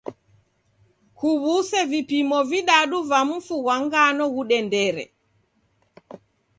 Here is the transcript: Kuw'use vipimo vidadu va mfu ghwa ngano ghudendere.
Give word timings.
Kuw'use 1.17 1.79
vipimo 1.91 2.37
vidadu 2.49 2.97
va 3.09 3.19
mfu 3.29 3.55
ghwa 3.63 3.75
ngano 3.85 4.23
ghudendere. 4.33 5.03